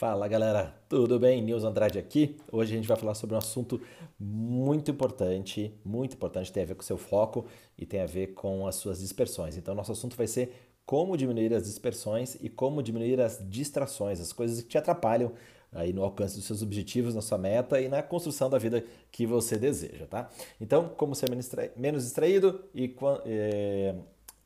Fala 0.00 0.26
galera, 0.26 0.74
tudo 0.88 1.20
bem? 1.20 1.42
Nils 1.42 1.62
Andrade 1.62 1.98
aqui. 1.98 2.34
Hoje 2.50 2.72
a 2.72 2.76
gente 2.76 2.88
vai 2.88 2.96
falar 2.96 3.14
sobre 3.14 3.34
um 3.34 3.38
assunto 3.38 3.78
muito 4.18 4.90
importante, 4.90 5.74
muito 5.84 6.14
importante, 6.14 6.50
tem 6.50 6.62
a 6.62 6.66
ver 6.66 6.74
com 6.74 6.80
o 6.80 6.84
seu 6.86 6.96
foco 6.96 7.44
e 7.76 7.84
tem 7.84 8.00
a 8.00 8.06
ver 8.06 8.28
com 8.28 8.66
as 8.66 8.76
suas 8.76 9.00
dispersões. 9.00 9.58
Então, 9.58 9.74
nosso 9.74 9.92
assunto 9.92 10.16
vai 10.16 10.26
ser 10.26 10.54
como 10.86 11.18
diminuir 11.18 11.52
as 11.52 11.64
dispersões 11.64 12.34
e 12.40 12.48
como 12.48 12.82
diminuir 12.82 13.20
as 13.20 13.46
distrações, 13.46 14.22
as 14.22 14.32
coisas 14.32 14.62
que 14.62 14.68
te 14.70 14.78
atrapalham 14.78 15.34
aí 15.70 15.92
no 15.92 16.02
alcance 16.02 16.34
dos 16.34 16.46
seus 16.46 16.62
objetivos, 16.62 17.14
na 17.14 17.20
sua 17.20 17.36
meta 17.36 17.78
e 17.78 17.86
na 17.86 18.02
construção 18.02 18.48
da 18.48 18.56
vida 18.56 18.82
que 19.12 19.26
você 19.26 19.58
deseja, 19.58 20.06
tá? 20.06 20.30
Então, 20.58 20.88
como 20.96 21.14
ser 21.14 21.28
menos 21.76 22.04
distraído 22.04 22.64
e 22.74 22.96
é, 23.26 23.94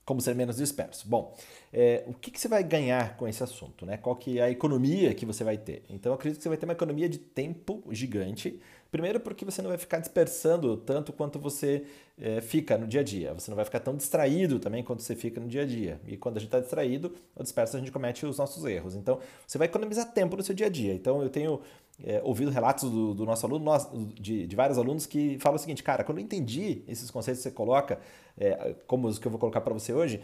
como 0.05 0.21
ser 0.21 0.35
menos 0.35 0.57
disperso. 0.57 1.09
Bom, 1.09 1.35
é, 1.73 2.05
o 2.07 2.15
que, 2.15 2.31
que, 2.31 2.41
você 2.41 2.47
vai 2.47 2.63
ganhar 2.63 3.17
com 3.17 3.27
esse 3.27 3.43
assunto? 3.43 3.87
Né? 3.87 3.97
Qual 3.97 4.15
que 4.15 4.39
é 4.39 4.43
a 4.43 4.51
economia 4.51 5.15
que 5.15 5.25
você 5.25 5.43
vai 5.43 5.57
ter? 5.57 5.83
Então, 5.89 6.11
eu 6.11 6.15
acredito 6.15 6.39
que 6.39 6.43
você 6.43 6.49
vai 6.49 6.59
ter 6.59 6.67
uma 6.67 6.75
economia 6.75 7.09
de 7.09 7.19
tempo 7.19 7.83
gigante. 7.91 8.61
Primeiro 8.91 9.19
porque 9.19 9.45
você 9.45 9.61
não 9.61 9.71
vai 9.71 9.79
ficar 9.79 9.99
dispersando 9.99 10.77
tanto 10.77 11.13
quanto 11.13 11.39
você 11.39 11.85
é, 12.17 12.41
fica 12.41 12.79
no 12.79 12.87
dia 12.87 13.01
a 13.01 13.03
dia. 13.03 13.35
Você 13.35 13.51
não 13.51 13.57
vai 13.57 13.65
ficar 13.65 13.81
tão 13.81 13.97
distraído 13.97 14.61
também 14.61 14.85
quanto 14.85 15.03
você 15.03 15.17
fica 15.17 15.41
no 15.41 15.49
dia 15.49 15.63
a 15.63 15.67
dia. 15.67 16.01
E 16.07 16.17
quando 16.17 16.37
a 16.37 16.39
gente 16.39 16.49
está 16.49 16.61
distraído 16.61 17.13
ou 17.35 17.43
disperso, 17.43 17.77
a 17.77 17.81
gente 17.81 17.91
comete 17.91 18.25
os 18.25 18.39
nossos 18.39 18.65
erros. 18.65 18.95
Então, 18.95 19.19
você 19.47 19.59
vai 19.59 19.67
economizar 19.67 20.13
tempo 20.13 20.37
no 20.37 20.43
seu 20.43 20.55
dia 20.55 20.67
a 20.67 20.71
dia. 20.71 20.95
Então, 20.95 21.23
eu 21.23 21.29
tenho 21.29 21.61
é, 22.03 22.21
ouvido 22.25 22.51
relatos 22.51 22.91
do, 22.91 23.15
do 23.15 23.25
nosso 23.25 23.47
aluno, 23.47 23.65
nós, 23.65 23.89
de, 24.15 24.47
de, 24.47 24.57
vários 24.57 24.79
alunos 24.79 25.07
que 25.07 25.39
falam 25.39 25.57
o 25.57 25.59
seguinte, 25.59 25.83
cara, 25.83 26.03
quando 26.03 26.19
eu 26.19 26.25
entendi 26.25 26.83
esses 26.89 27.11
conceitos 27.11 27.43
que 27.43 27.49
você 27.49 27.55
coloca, 27.55 27.99
é, 28.37 28.75
como 28.87 29.07
os 29.07 29.19
que 29.19 29.27
eu 29.27 29.31
vou 29.31 29.39
colocar 29.39 29.61
para 29.61 29.73
você 29.73 29.93
hoje, 29.93 30.21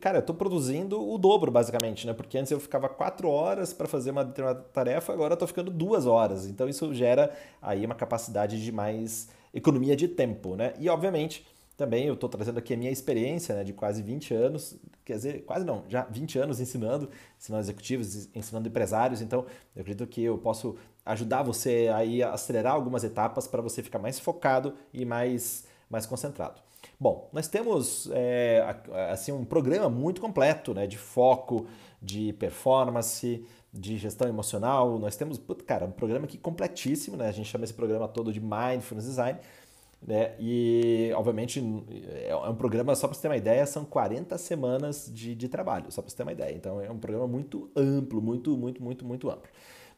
cara, 0.00 0.18
eu 0.18 0.20
estou 0.20 0.34
produzindo 0.34 1.00
o 1.00 1.18
dobro, 1.18 1.50
basicamente, 1.50 2.06
né? 2.06 2.12
Porque 2.12 2.38
antes 2.38 2.50
eu 2.50 2.60
ficava 2.60 2.88
quatro 2.88 3.28
horas 3.28 3.72
para 3.72 3.86
fazer 3.86 4.10
uma 4.10 4.24
determinada 4.24 4.62
tarefa, 4.72 5.12
agora 5.12 5.32
eu 5.32 5.34
estou 5.34 5.48
ficando 5.48 5.70
duas 5.70 6.06
horas. 6.06 6.46
Então 6.46 6.68
isso 6.68 6.94
gera 6.94 7.34
aí 7.60 7.84
uma 7.84 7.94
capacidade 7.94 8.62
de 8.62 8.72
mais 8.72 9.28
economia 9.52 9.96
de 9.96 10.08
tempo, 10.08 10.56
né? 10.56 10.72
E 10.78 10.88
obviamente 10.88 11.46
também 11.76 12.06
eu 12.06 12.14
estou 12.14 12.28
trazendo 12.28 12.58
aqui 12.58 12.74
a 12.74 12.76
minha 12.76 12.90
experiência 12.90 13.54
né, 13.56 13.64
de 13.64 13.72
quase 13.72 14.02
20 14.02 14.34
anos, 14.34 14.76
quer 15.04 15.14
dizer, 15.14 15.44
quase 15.44 15.64
não, 15.64 15.84
já 15.88 16.04
20 16.04 16.38
anos 16.38 16.60
ensinando, 16.60 17.08
ensinando 17.38 17.64
executivos, 17.64 18.28
ensinando 18.34 18.68
empresários, 18.68 19.20
então 19.20 19.46
eu 19.74 19.80
acredito 19.80 20.06
que 20.06 20.22
eu 20.22 20.38
posso 20.38 20.76
ajudar 21.04 21.42
você 21.42 21.90
aí 21.94 22.22
a 22.22 22.32
acelerar 22.32 22.74
algumas 22.74 23.04
etapas 23.04 23.46
para 23.46 23.60
você 23.60 23.82
ficar 23.82 23.98
mais 23.98 24.18
focado 24.18 24.74
e 24.92 25.04
mais, 25.04 25.64
mais 25.90 26.06
concentrado. 26.06 26.60
Bom, 26.98 27.28
nós 27.32 27.48
temos 27.48 28.08
é, 28.12 28.64
assim 29.10 29.32
um 29.32 29.44
programa 29.44 29.88
muito 29.88 30.20
completo 30.20 30.74
né, 30.74 30.86
de 30.86 30.98
foco, 30.98 31.66
de 32.00 32.32
performance, 32.34 33.44
de 33.72 33.96
gestão 33.96 34.28
emocional. 34.28 34.98
Nós 34.98 35.16
temos, 35.16 35.40
cara, 35.66 35.86
um 35.86 35.90
programa 35.90 36.26
aqui 36.26 36.36
completíssimo, 36.38 37.16
né? 37.16 37.28
A 37.28 37.32
gente 37.32 37.48
chama 37.48 37.64
esse 37.64 37.74
programa 37.74 38.06
todo 38.06 38.32
de 38.32 38.40
Mindfulness 38.40 39.06
Design. 39.06 39.38
Né? 40.04 40.34
E, 40.38 41.12
obviamente, 41.14 41.62
é 42.26 42.34
um 42.34 42.56
programa, 42.56 42.94
só 42.96 43.06
para 43.06 43.14
você 43.14 43.22
ter 43.22 43.28
uma 43.28 43.36
ideia, 43.36 43.64
são 43.66 43.84
40 43.84 44.36
semanas 44.36 45.08
de, 45.12 45.34
de 45.34 45.48
trabalho, 45.48 45.92
só 45.92 46.02
para 46.02 46.10
você 46.10 46.16
ter 46.16 46.24
uma 46.24 46.32
ideia. 46.32 46.54
Então, 46.54 46.80
é 46.80 46.90
um 46.90 46.98
programa 46.98 47.28
muito 47.28 47.70
amplo, 47.76 48.20
muito, 48.20 48.56
muito, 48.56 48.82
muito, 48.82 49.04
muito 49.04 49.30
amplo. 49.30 49.48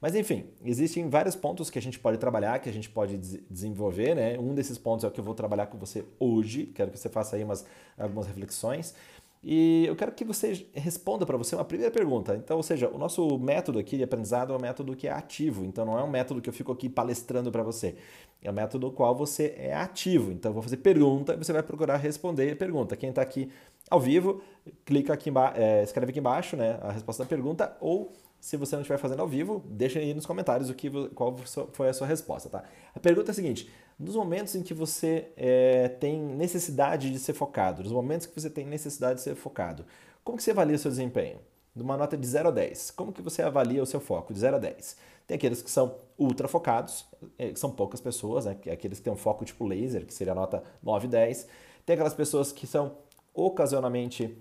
Mas 0.05 0.15
enfim, 0.15 0.45
existem 0.63 1.09
vários 1.09 1.35
pontos 1.35 1.71
que 1.71 1.79
a 1.79 1.83
gente 1.83 1.99
pode 1.99 2.19
trabalhar, 2.19 2.59
que 2.59 2.69
a 2.69 2.73
gente 2.73 2.91
pode 2.91 3.17
desenvolver, 3.49 4.15
né? 4.15 4.39
Um 4.39 4.55
desses 4.55 4.77
pontos 4.77 5.03
é 5.03 5.09
o 5.09 5.11
que 5.11 5.19
eu 5.19 5.25
vou 5.25 5.33
trabalhar 5.35 5.65
com 5.69 5.79
você 5.79 6.05
hoje, 6.21 6.67
quero 6.75 6.91
que 6.91 6.99
você 6.99 7.09
faça 7.09 7.37
aí 7.37 7.43
umas, 7.43 7.65
algumas 7.97 8.27
reflexões. 8.27 8.95
E 9.43 9.87
eu 9.87 9.97
quero 9.97 10.13
que 10.13 10.23
você 10.23 10.67
responda 10.75 11.25
para 11.25 11.39
você 11.39 11.55
uma 11.55 11.65
primeira 11.65 11.91
pergunta. 11.91 12.37
Então, 12.37 12.59
ou 12.59 12.63
seja, 12.63 12.87
o 12.91 12.99
nosso 12.99 13.39
método 13.39 13.79
aqui 13.79 13.97
de 13.97 14.03
aprendizado 14.03 14.53
é 14.53 14.57
um 14.57 14.61
método 14.61 14.95
que 14.95 15.09
é 15.09 15.11
ativo. 15.11 15.65
Então, 15.65 15.87
não 15.87 15.99
é 15.99 16.05
um 16.05 16.11
método 16.11 16.43
que 16.43 16.51
eu 16.51 16.53
fico 16.53 16.71
aqui 16.71 16.91
palestrando 16.91 17.51
para 17.51 17.63
você. 17.63 17.95
É 18.43 18.51
um 18.51 18.55
método 18.55 18.89
no 18.89 18.93
qual 18.93 19.15
você 19.15 19.55
é 19.57 19.73
ativo. 19.75 20.31
Então, 20.33 20.51
eu 20.51 20.55
vou 20.55 20.63
fazer 20.63 20.77
pergunta 20.79 21.33
e 21.33 21.39
você 21.39 21.51
vai 21.51 21.63
procurar 21.63 21.97
responder 21.97 22.53
a 22.53 22.57
pergunta. 22.57 22.95
Quem 22.95 23.09
está 23.09 23.23
aqui 23.23 23.51
ao 23.89 24.01
vivo, 24.01 24.43
clica 24.85 25.15
aqui, 25.15 25.31
é, 25.55 25.83
escreve 25.83 26.11
aqui 26.11 26.19
embaixo 26.19 26.59
né, 26.59 26.79
a 26.83 26.93
resposta 26.93 27.23
da 27.23 27.29
pergunta 27.29 27.75
ou 27.81 28.13
se 28.45 28.59
você 28.59 28.77
não 28.77 28.83
estiver 28.83 28.99
fazendo 28.99 29.21
ao 29.21 29.27
vivo, 29.27 29.65
deixa 29.65 29.99
aí 29.99 30.13
nos 30.13 30.27
comentários 30.27 30.69
o 30.69 30.75
que, 30.75 30.91
qual 31.15 31.35
foi 31.73 31.89
a 31.89 31.95
sua 31.95 32.07
resposta, 32.07 32.51
tá? 32.51 32.63
A 32.95 33.01
pergunta 33.01 33.31
é 33.31 33.33
a 33.33 33.35
seguinte: 33.35 33.71
nos 33.99 34.17
momentos 34.17 34.55
em 34.55 34.63
que 34.63 34.75
você 34.75 35.29
é, 35.35 35.89
tem 35.89 36.21
necessidade 36.21 37.11
de 37.11 37.19
ser 37.19 37.33
focado, 37.33 37.83
nos 37.83 37.91
momentos 37.91 38.27
que 38.27 38.39
você 38.39 38.51
tem 38.51 38.67
necessidade 38.67 39.15
de 39.15 39.23
ser 39.23 39.35
focado, 39.35 39.87
como 40.23 40.37
que 40.37 40.45
você 40.45 40.51
avalia 40.51 40.77
o 40.77 40.79
seu 40.79 40.91
desempenho? 40.91 41.39
Numa 41.75 41.97
nota 41.97 42.19
de 42.19 42.27
0 42.27 42.51
a 42.51 42.53
10, 42.53 42.91
como 42.91 43.15
que 43.15 43.23
você 43.23 43.41
avalia 43.41 43.83
o 43.83 43.87
seu 43.87 43.99
foco 43.99 44.35
de 44.35 44.41
0 44.41 44.57
a 44.57 44.59
10? 44.59 44.97
Tem 45.27 45.37
aqueles 45.37 45.63
que 45.63 45.71
são 45.71 45.95
ultra 46.19 46.47
focados, 46.47 47.07
é, 47.39 47.49
que 47.51 47.59
são 47.59 47.71
poucas 47.71 48.03
pessoas, 48.03 48.45
né? 48.45 48.59
aqueles 48.71 48.99
que 48.99 49.05
têm 49.05 49.13
um 49.13 49.17
foco 49.17 49.47
tipo 49.47 49.67
laser, 49.67 50.05
que 50.05 50.13
seria 50.13 50.35
a 50.35 50.37
nota 50.37 50.63
9 50.83 51.07
e 51.07 51.11
10. 51.11 51.49
Tem 51.87 51.95
aquelas 51.95 52.13
pessoas 52.13 52.53
que 52.53 52.67
são 52.67 52.99
ocasionalmente 53.33 54.37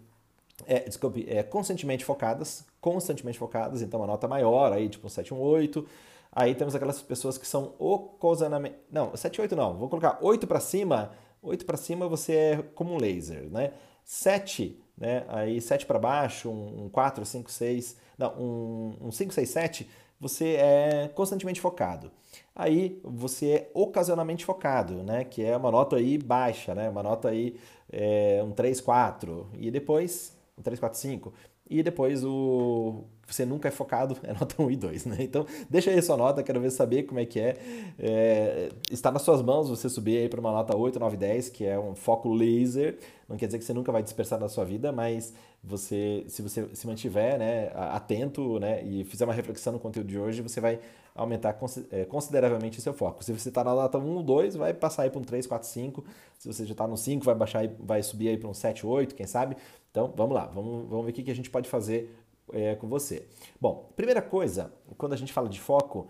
é, 0.66 0.82
desculpe, 0.82 1.26
é, 1.30 1.42
constantemente 1.42 2.06
focadas, 2.06 2.66
constantemente 2.84 3.40
focadas, 3.40 3.82
então 3.82 4.02
uma 4.02 4.06
nota 4.06 4.28
maior, 4.28 4.74
aí 4.74 4.90
tipo 4.90 5.08
um 5.08 5.10
7, 5.10 5.34
um 5.34 5.40
8. 5.40 5.88
Aí 6.30 6.54
temos 6.54 6.76
aquelas 6.76 7.02
pessoas 7.02 7.38
que 7.38 7.48
são 7.48 7.74
ocasionalmente. 7.80 8.76
Não, 8.92 9.16
7, 9.16 9.40
8 9.40 9.56
não, 9.56 9.78
vou 9.78 9.88
colocar 9.88 10.18
8 10.22 10.46
para 10.46 10.60
cima. 10.60 11.12
8 11.42 11.66
para 11.66 11.78
cima 11.78 12.10
você 12.10 12.34
é 12.34 12.62
como 12.76 12.94
um 12.94 12.98
laser, 12.98 13.50
né? 13.50 13.72
7, 14.04 14.78
né? 14.98 15.24
Aí 15.30 15.62
7 15.62 15.86
para 15.86 15.98
baixo, 15.98 16.50
um, 16.50 16.86
um 16.86 16.90
4, 16.90 17.26
5, 17.26 17.50
6. 17.50 17.96
Não, 18.18 18.34
um, 18.38 18.98
um 19.08 19.12
5, 19.14 19.34
6, 19.34 19.50
7, 19.50 19.90
você 20.20 20.56
é 20.56 21.10
constantemente 21.16 21.62
focado. 21.62 22.12
Aí 22.54 23.00
você 23.02 23.50
é 23.50 23.72
ocasionalmente 23.74 24.44
focado, 24.44 25.04
né? 25.04 25.24
Que 25.24 25.46
é 25.46 25.56
uma 25.56 25.72
nota 25.72 25.96
aí 25.96 26.18
baixa, 26.18 26.76
né? 26.76 26.90
Uma 26.90 27.02
nota 27.02 27.30
aí 27.30 27.56
é, 27.90 28.42
um 28.44 28.52
3, 28.52 28.82
4. 28.82 29.48
E 29.58 29.72
depois 29.72 30.36
3, 30.62 30.80
4, 30.80 31.00
5. 31.00 31.34
E 31.70 31.82
depois 31.82 32.24
o 32.24 33.04
você 33.26 33.46
nunca 33.46 33.68
é 33.68 33.72
focado, 33.72 34.18
é 34.24 34.34
nota 34.34 34.62
1 34.62 34.72
e 34.72 34.76
2, 34.76 35.06
né? 35.06 35.18
Então, 35.20 35.46
deixa 35.70 35.90
aí 35.90 36.02
sua 36.02 36.18
nota, 36.18 36.44
quero 36.44 36.60
ver 36.60 36.72
saber 36.72 37.04
como 37.04 37.20
é 37.20 37.26
que 37.26 37.40
é. 37.40 37.58
é 37.98 38.70
está 38.92 39.12
nas 39.12 39.22
suas 39.22 39.42
mãos 39.42 39.70
você 39.70 39.90
subir 39.90 40.18
aí 40.18 40.30
para 40.30 40.40
uma 40.40 40.52
nota 40.52 40.76
8, 40.76 41.00
9, 41.00 41.18
10, 41.18 41.50
que 41.50 41.66
é 41.66 41.80
um 41.80 41.96
foco 41.96 42.32
laser. 42.34 42.98
Não 43.28 43.38
quer 43.38 43.46
dizer 43.48 43.60
que 43.60 43.66
você 43.66 43.74
nunca 43.74 43.92
vai 43.92 44.04
dispersar 44.04 44.40
na 44.40 44.50
sua 44.50 44.66
vida, 44.66 44.92
mas 44.92 45.34
você, 45.64 46.26
se 46.28 46.42
você 46.42 46.68
se 46.74 46.86
mantiver 46.86 47.40
né, 47.40 47.72
atento 47.74 48.60
né, 48.60 48.84
e 48.84 49.04
fizer 49.06 49.26
uma 49.26 49.34
reflexão 49.34 49.74
no 49.74 49.80
conteúdo 49.80 50.08
de 50.08 50.20
hoje, 50.20 50.42
você 50.42 50.60
vai 50.60 50.80
aumentar 51.16 51.58
é, 51.92 52.06
consideravelmente 52.06 52.82
seu 52.82 52.94
foco. 52.94 53.24
Se 53.24 53.32
você 53.32 53.50
está 53.50 53.64
na 53.64 53.74
nota 53.74 53.98
1 53.98 54.16
ou 54.16 54.24
2, 54.24 54.56
vai 54.56 54.74
passar 54.74 55.04
aí 55.04 55.10
para 55.10 55.20
um 55.20 55.24
3, 55.24 55.46
4, 55.46 55.68
5. 55.68 56.04
Se 56.40 56.48
você 56.48 56.66
já 56.66 56.72
está 56.72 56.88
no 56.88 56.98
5, 56.98 57.24
vai 57.24 57.36
baixar, 57.36 57.68
vai 57.80 58.02
subir 58.02 58.30
aí 58.30 58.38
para 58.38 58.50
um 58.50 58.54
7, 58.54 58.86
8, 58.86 59.14
quem 59.14 59.28
sabe. 59.28 59.56
Então, 59.92 60.12
vamos 60.16 60.34
lá, 60.34 60.46
vamos, 60.46 60.90
vamos 60.90 61.06
ver 61.06 61.12
o 61.12 61.14
que 61.14 61.30
a 61.30 61.36
gente 61.36 61.50
pode 61.50 61.70
fazer 61.70 62.16
é, 62.52 62.76
com 62.76 62.88
você. 62.88 63.28
Bom, 63.62 63.90
primeira 63.96 64.22
coisa, 64.22 64.74
quando 64.98 65.14
a 65.14 65.16
gente 65.16 65.32
fala 65.32 65.48
de 65.48 65.60
foco, 65.60 66.08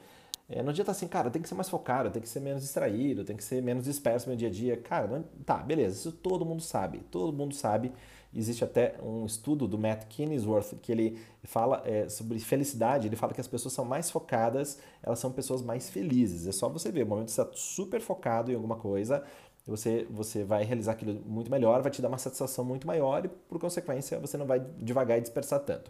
é, 0.48 0.62
não 0.62 0.70
adianta 0.70 0.92
assim, 0.92 1.08
cara, 1.08 1.30
tem 1.30 1.42
que 1.42 1.50
ser 1.50 1.56
mais 1.56 1.70
focado, 1.70 2.10
tem 2.10 2.22
que 2.22 2.30
ser 2.30 2.40
menos 2.40 2.62
distraído, 2.62 3.26
tem 3.26 3.36
que 3.36 3.44
ser 3.44 3.62
menos 3.62 3.86
disperso 3.86 4.30
no 4.30 4.36
dia 4.36 4.48
a 4.48 4.52
dia. 4.52 4.78
Cara, 4.78 5.08
não, 5.08 5.24
tá, 5.46 5.58
beleza, 5.58 5.96
isso 5.96 6.12
todo 6.12 6.46
mundo 6.46 6.62
sabe, 6.62 7.00
todo 7.12 7.34
mundo 7.34 7.54
sabe. 7.54 7.92
Existe 8.36 8.64
até 8.64 8.96
um 9.04 9.26
estudo 9.26 9.68
do 9.68 9.78
Matt 9.78 10.06
Kinsworth 10.08 10.76
que 10.82 10.92
ele 10.92 11.20
fala 11.44 11.82
é, 11.86 12.10
sobre 12.10 12.40
felicidade. 12.40 13.08
Ele 13.08 13.16
fala 13.16 13.34
que 13.34 13.42
as 13.42 13.48
pessoas 13.48 13.74
são 13.74 13.86
mais 13.86 14.10
focadas, 14.10 14.80
elas 15.02 15.20
são 15.20 15.32
pessoas 15.32 15.62
mais 15.62 15.90
felizes. 15.90 16.48
É 16.48 16.52
só 16.52 16.68
você 16.68 16.92
ver, 16.92 17.04
o 17.04 17.08
momento 17.08 17.28
que 17.28 17.32
você 17.34 17.42
está 17.42 17.54
super 17.56 18.02
focado 18.02 18.52
em 18.52 18.56
alguma 18.56 18.76
coisa, 18.76 19.24
você, 19.66 20.06
você 20.10 20.44
vai 20.44 20.64
realizar 20.64 20.94
aquilo 20.94 21.22
muito 21.26 21.50
melhor, 21.50 21.82
vai 21.82 21.92
te 21.92 22.02
dar 22.02 22.10
uma 22.10 22.18
satisfação 22.18 22.66
muito 22.66 22.86
maior 22.86 23.24
e, 23.26 23.28
por 23.28 23.60
consequência, 23.60 24.20
você 24.20 24.38
não 24.38 24.46
vai 24.46 24.60
devagar 24.78 25.18
e 25.18 25.22
dispersar 25.22 25.60
tanto. 25.62 25.90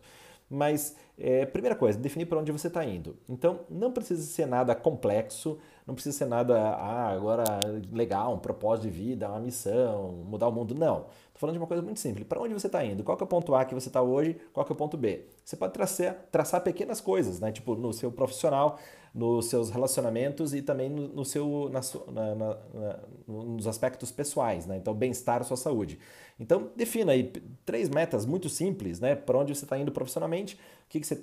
Mas, 0.50 0.95
é, 1.18 1.45
primeira 1.45 1.75
coisa, 1.75 1.97
definir 1.97 2.25
para 2.25 2.39
onde 2.39 2.51
você 2.51 2.68
está 2.68 2.85
indo. 2.85 3.18
Então, 3.27 3.62
não 3.69 3.91
precisa 3.91 4.21
ser 4.21 4.45
nada 4.45 4.75
complexo, 4.75 5.57
não 5.88 5.95
precisa 5.95 6.15
ser 6.15 6.25
nada, 6.25 6.56
ah, 6.56 7.09
agora 7.09 7.44
legal, 7.91 8.33
um 8.35 8.39
propósito 8.39 8.83
de 8.83 8.91
vida, 8.91 9.27
uma 9.27 9.39
missão, 9.39 10.12
mudar 10.25 10.47
o 10.47 10.51
mundo. 10.51 10.75
Não. 10.75 11.07
Estou 11.33 11.39
falando 11.39 11.56
de 11.56 11.59
uma 11.59 11.68
coisa 11.68 11.81
muito 11.81 12.00
simples. 12.00 12.27
Para 12.27 12.39
onde 12.39 12.53
você 12.53 12.68
está 12.68 12.85
indo? 12.85 13.03
Qual 13.03 13.18
é 13.19 13.24
o 13.24 13.27
ponto 13.27 13.56
A 13.56 13.65
que 13.65 13.74
você 13.74 13.89
está 13.89 14.03
hoje? 14.03 14.38
Qual 14.53 14.63
é 14.69 14.71
o 14.71 14.75
ponto 14.75 14.95
B? 14.95 15.25
Você 15.44 15.56
pode 15.56 15.74
traçar, 15.74 16.15
traçar 16.31 16.62
pequenas 16.62 17.01
coisas, 17.01 17.39
né? 17.39 17.51
Tipo, 17.51 17.74
no 17.75 17.91
seu 17.91 18.12
profissional, 18.12 18.77
nos 19.15 19.47
seus 19.47 19.71
relacionamentos 19.71 20.53
e 20.53 20.62
também 20.62 20.91
no, 20.91 21.07
no 21.07 21.25
seu, 21.25 21.71
na, 21.71 21.81
na, 22.12 22.35
na, 22.35 23.00
nos 23.25 23.65
aspectos 23.65 24.12
pessoais, 24.12 24.68
né? 24.68 24.77
Então, 24.77 24.94
bem-estar, 24.94 25.44
sua 25.44 25.57
saúde. 25.57 25.97
Então, 26.39 26.69
defina 26.75 27.13
aí 27.13 27.33
três 27.65 27.89
metas 27.89 28.27
muito 28.27 28.47
simples, 28.47 29.00
né? 29.00 29.15
Para 29.15 29.39
onde 29.39 29.56
você 29.56 29.65
está 29.65 29.75
indo 29.75 29.91
profissionalmente, 29.91 30.53
o 30.53 30.59
que, 30.88 31.00
que 31.00 31.07
você 31.07 31.15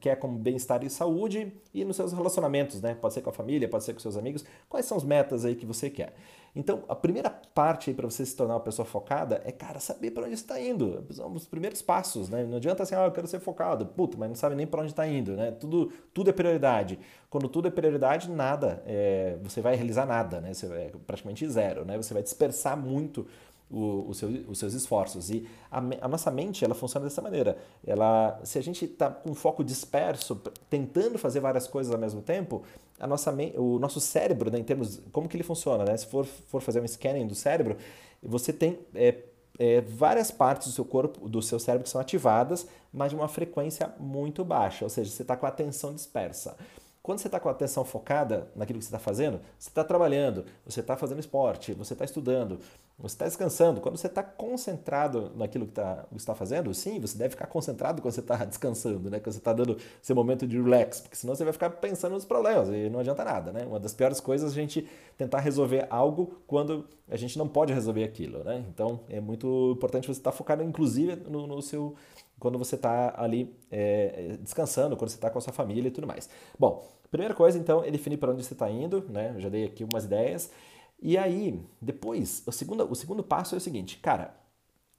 quer 0.00 0.16
como 0.16 0.38
bem-estar 0.38 0.82
e 0.82 0.88
saúde 0.88 1.52
e 1.74 1.84
nos 1.84 1.96
seus 1.96 2.14
relacionamentos, 2.14 2.80
né? 2.80 2.94
Pode 2.94 3.12
ser 3.12 3.20
com 3.20 3.28
a 3.28 3.34
família, 3.34 3.68
pode 3.68 3.84
ser 3.84 3.92
com 3.92 4.00
seus 4.00 4.16
amigos. 4.16 4.46
Quais 4.66 4.86
são 4.86 4.96
as 4.96 5.04
metas 5.04 5.44
aí 5.44 5.54
que 5.54 5.66
você 5.66 5.90
quer? 5.90 6.14
Então, 6.58 6.82
a 6.88 6.94
primeira 6.96 7.30
parte 7.30 7.94
para 7.94 8.10
você 8.10 8.26
se 8.26 8.34
tornar 8.34 8.54
uma 8.54 8.60
pessoa 8.60 8.84
focada 8.84 9.40
é, 9.44 9.52
cara, 9.52 9.78
saber 9.78 10.10
para 10.10 10.24
onde 10.24 10.34
está 10.34 10.60
indo. 10.60 11.06
São 11.12 11.32
os 11.32 11.46
primeiros 11.46 11.80
passos, 11.80 12.28
né? 12.28 12.44
Não 12.44 12.56
adianta 12.56 12.82
assim, 12.82 12.96
ah, 12.96 13.04
eu 13.04 13.12
quero 13.12 13.28
ser 13.28 13.38
focado. 13.38 13.86
Puta, 13.86 14.16
mas 14.18 14.28
não 14.28 14.34
sabe 14.34 14.56
nem 14.56 14.66
para 14.66 14.80
onde 14.80 14.90
está 14.90 15.06
indo, 15.06 15.36
né? 15.36 15.52
Tudo, 15.52 15.92
tudo 16.12 16.30
é 16.30 16.32
prioridade. 16.32 16.98
Quando 17.30 17.48
tudo 17.48 17.68
é 17.68 17.70
prioridade, 17.70 18.28
nada, 18.28 18.82
é, 18.86 19.38
você 19.40 19.60
vai 19.60 19.76
realizar 19.76 20.04
nada, 20.04 20.40
né? 20.40 20.52
Você 20.52 20.66
é 20.66 20.90
praticamente 21.06 21.48
zero, 21.48 21.84
né? 21.84 21.96
Você 21.96 22.12
vai 22.12 22.24
dispersar 22.24 22.76
muito 22.76 23.24
o, 23.70 24.08
o 24.08 24.14
seu, 24.14 24.28
os 24.48 24.58
seus 24.58 24.74
esforços. 24.74 25.30
E 25.30 25.48
a, 25.70 25.78
a, 25.78 26.08
nossa 26.08 26.28
mente, 26.28 26.64
ela 26.64 26.74
funciona 26.74 27.06
dessa 27.06 27.22
maneira. 27.22 27.56
Ela, 27.86 28.40
se 28.42 28.58
a 28.58 28.62
gente 28.62 28.84
está 28.84 29.08
com 29.10 29.32
foco 29.32 29.62
disperso, 29.62 30.42
tentando 30.68 31.18
fazer 31.18 31.38
várias 31.38 31.68
coisas 31.68 31.92
ao 31.94 32.00
mesmo 32.00 32.20
tempo, 32.20 32.64
a 32.98 33.06
nossa, 33.06 33.34
o 33.56 33.78
nosso 33.78 34.00
cérebro, 34.00 34.50
né, 34.50 34.58
em 34.58 34.64
termos, 34.64 35.00
como 35.12 35.28
que 35.28 35.36
ele 35.36 35.44
funciona, 35.44 35.84
né? 35.84 35.96
Se 35.96 36.06
for, 36.06 36.24
for 36.24 36.60
fazer 36.60 36.80
um 36.80 36.86
scanning 36.86 37.26
do 37.26 37.34
cérebro, 37.34 37.76
você 38.22 38.52
tem 38.52 38.78
é, 38.94 39.16
é, 39.58 39.80
várias 39.80 40.30
partes 40.30 40.68
do 40.68 40.72
seu 40.72 40.84
corpo, 40.84 41.28
do 41.28 41.42
seu 41.42 41.58
cérebro 41.58 41.84
que 41.84 41.90
são 41.90 42.00
ativadas, 42.00 42.66
mas 42.92 43.10
de 43.10 43.16
uma 43.16 43.28
frequência 43.28 43.92
muito 43.98 44.44
baixa, 44.44 44.84
ou 44.84 44.88
seja, 44.88 45.10
você 45.10 45.22
está 45.22 45.36
com 45.36 45.46
a 45.46 45.48
atenção 45.48 45.94
dispersa. 45.94 46.56
Quando 47.02 47.20
você 47.20 47.28
está 47.28 47.40
com 47.40 47.48
a 47.48 47.52
atenção 47.52 47.84
focada 47.84 48.50
naquilo 48.54 48.78
que 48.78 48.84
você 48.84 48.88
está 48.88 48.98
fazendo, 48.98 49.40
você 49.58 49.70
está 49.70 49.82
trabalhando, 49.82 50.44
você 50.66 50.80
está 50.80 50.96
fazendo 50.96 51.20
esporte, 51.20 51.72
você 51.72 51.94
está 51.94 52.04
estudando, 52.04 52.60
você 52.98 53.14
está 53.14 53.24
descansando. 53.26 53.80
Quando 53.80 53.96
você 53.96 54.08
está 54.08 54.22
concentrado 54.22 55.30
naquilo 55.36 55.66
que 55.66 55.72
tá, 55.72 56.04
você 56.10 56.16
está 56.16 56.34
fazendo, 56.34 56.74
sim, 56.74 56.98
você 56.98 57.16
deve 57.16 57.30
ficar 57.30 57.46
concentrado 57.46 58.02
quando 58.02 58.12
você 58.12 58.20
está 58.20 58.36
descansando, 58.44 59.08
né? 59.08 59.20
quando 59.20 59.32
você 59.32 59.38
está 59.38 59.52
dando 59.52 59.76
seu 60.02 60.16
momento 60.16 60.46
de 60.46 60.60
relax, 60.60 61.00
porque 61.00 61.16
senão 61.16 61.34
você 61.34 61.44
vai 61.44 61.52
ficar 61.52 61.70
pensando 61.70 62.12
nos 62.12 62.24
problemas 62.24 62.68
e 62.70 62.90
não 62.90 62.98
adianta 62.98 63.24
nada. 63.24 63.52
Né? 63.52 63.64
Uma 63.64 63.78
das 63.78 63.94
piores 63.94 64.20
coisas 64.20 64.50
é 64.50 64.52
a 64.52 64.54
gente 64.54 64.88
tentar 65.16 65.38
resolver 65.38 65.86
algo 65.90 66.40
quando 66.46 66.86
a 67.08 67.16
gente 67.16 67.38
não 67.38 67.46
pode 67.46 67.72
resolver 67.72 68.02
aquilo. 68.02 68.42
Né? 68.42 68.64
Então 68.68 69.00
é 69.08 69.20
muito 69.20 69.74
importante 69.76 70.06
você 70.06 70.18
estar 70.18 70.32
tá 70.32 70.36
focado, 70.36 70.62
inclusive, 70.64 71.16
no, 71.16 71.46
no 71.46 71.62
seu 71.62 71.94
quando 72.38 72.56
você 72.56 72.76
está 72.76 73.14
ali 73.16 73.52
é, 73.70 74.36
descansando, 74.40 74.96
quando 74.96 75.10
você 75.10 75.16
está 75.16 75.28
com 75.28 75.38
a 75.38 75.40
sua 75.40 75.52
família 75.52 75.88
e 75.88 75.90
tudo 75.90 76.06
mais. 76.06 76.30
Bom, 76.56 76.88
primeira 77.10 77.34
coisa, 77.34 77.58
então, 77.58 77.82
é 77.82 77.90
definir 77.90 78.16
para 78.16 78.30
onde 78.30 78.44
você 78.44 78.52
está 78.52 78.70
indo, 78.70 79.04
né? 79.08 79.32
Eu 79.34 79.40
já 79.40 79.48
dei 79.48 79.64
aqui 79.64 79.84
umas 79.84 80.04
ideias. 80.04 80.50
E 81.00 81.16
aí, 81.16 81.64
depois, 81.80 82.42
o 82.44 82.52
segundo, 82.52 82.90
o 82.90 82.94
segundo 82.94 83.22
passo 83.22 83.54
é 83.54 83.58
o 83.58 83.60
seguinte, 83.60 83.98
cara, 83.98 84.34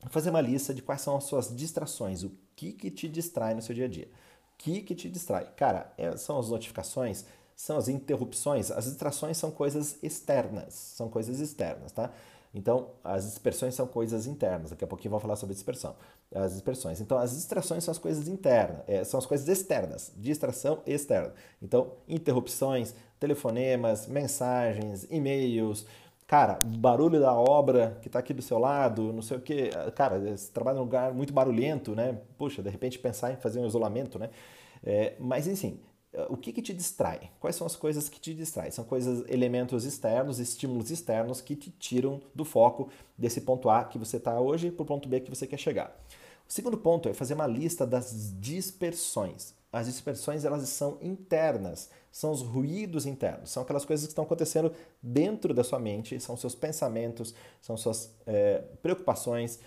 fazer 0.09 0.29
uma 0.29 0.41
lista 0.41 0.73
de 0.73 0.81
quais 0.81 1.01
são 1.01 1.17
as 1.17 1.25
suas 1.25 1.55
distrações, 1.55 2.23
o 2.23 2.31
que, 2.55 2.71
que 2.71 2.89
te 2.89 3.07
distrai 3.09 3.53
no 3.53 3.61
seu 3.61 3.75
dia 3.75 3.85
a 3.85 3.89
dia. 3.89 4.09
O 4.53 4.57
que, 4.57 4.81
que 4.81 4.95
te 4.95 5.09
distrai? 5.09 5.51
Cara, 5.55 5.93
é, 5.97 6.15
são 6.15 6.39
as 6.39 6.49
notificações, 6.49 7.25
são 7.55 7.77
as 7.77 7.89
interrupções, 7.89 8.71
as 8.71 8.85
distrações 8.85 9.37
são 9.37 9.51
coisas 9.51 9.97
externas, 10.01 10.73
são 10.73 11.09
coisas 11.09 11.39
externas, 11.39 11.91
tá? 11.91 12.11
Então, 12.53 12.91
as 13.03 13.25
dispersões 13.25 13.75
são 13.75 13.85
coisas 13.85 14.25
internas. 14.25 14.71
Daqui 14.71 14.83
a 14.83 14.87
pouquinho 14.87 15.11
vou 15.11 15.19
falar 15.19 15.35
sobre 15.35 15.53
dispersão. 15.53 15.95
As 16.33 16.53
dispersões. 16.53 16.99
Então, 16.99 17.17
as 17.17 17.31
distrações 17.31 17.83
são 17.83 17.91
as 17.91 17.97
coisas 17.97 18.27
internas, 18.27 18.81
é, 18.87 19.03
são 19.03 19.17
as 19.19 19.25
coisas 19.25 19.47
externas. 19.47 20.11
Distração 20.15 20.81
externa. 20.85 21.33
Então, 21.61 21.93
interrupções, 22.07 22.95
telefonemas, 23.19 24.07
mensagens, 24.07 25.05
e-mails. 25.11 25.85
Cara, 26.25 26.59
barulho 26.63 27.19
da 27.19 27.33
obra 27.33 27.97
que 28.01 28.07
está 28.07 28.19
aqui 28.19 28.33
do 28.33 28.41
seu 28.41 28.59
lado, 28.59 29.13
não 29.13 29.21
sei 29.21 29.37
o 29.37 29.41
quê. 29.41 29.69
Cara, 29.95 30.19
você 30.19 30.51
trabalha 30.51 30.77
num 30.77 30.83
lugar 30.83 31.13
muito 31.13 31.33
barulhento, 31.33 31.95
né? 31.95 32.19
Puxa, 32.37 32.61
de 32.61 32.69
repente 32.69 32.99
pensar 32.99 33.31
em 33.31 33.35
fazer 33.35 33.59
um 33.59 33.65
isolamento, 33.65 34.17
né? 34.19 34.29
É, 34.83 35.15
mas, 35.19 35.47
enfim, 35.47 35.79
o 36.29 36.35
que, 36.35 36.51
que 36.51 36.61
te 36.61 36.73
distrai? 36.73 37.29
Quais 37.39 37.55
são 37.55 37.67
as 37.67 37.75
coisas 37.75 38.09
que 38.09 38.19
te 38.19 38.33
distraem? 38.33 38.71
São 38.71 38.83
coisas, 38.83 39.23
elementos 39.27 39.85
externos, 39.85 40.39
estímulos 40.39 40.89
externos 40.89 41.39
que 41.39 41.55
te 41.55 41.69
tiram 41.71 42.19
do 42.33 42.43
foco 42.43 42.89
desse 43.17 43.41
ponto 43.41 43.69
A 43.69 43.83
que 43.83 43.99
você 43.99 44.17
está 44.17 44.39
hoje 44.39 44.71
para 44.71 44.83
o 44.83 44.85
ponto 44.85 45.07
B 45.07 45.19
que 45.19 45.29
você 45.29 45.45
quer 45.45 45.57
chegar. 45.57 45.95
O 46.47 46.51
segundo 46.51 46.77
ponto 46.77 47.07
é 47.07 47.13
fazer 47.13 47.35
uma 47.35 47.45
lista 47.45 47.85
das 47.85 48.33
dispersões. 48.39 49.53
As 49.71 49.85
dispersões 49.85 50.45
elas 50.45 50.67
são 50.67 50.97
internas, 50.99 51.91
são 52.11 52.31
os 52.31 52.41
ruídos 52.41 53.05
internos, 53.05 53.51
são 53.51 53.61
aquelas 53.61 53.85
coisas 53.85 54.07
que 54.07 54.11
estão 54.11 54.23
acontecendo 54.23 54.73
dentro 54.99 55.53
da 55.53 55.63
sua 55.63 55.77
mente, 55.77 56.19
são 56.19 56.35
seus 56.35 56.55
pensamentos, 56.55 57.35
são 57.61 57.77
suas 57.77 58.11
é, 58.25 58.63
preocupações, 58.81 59.59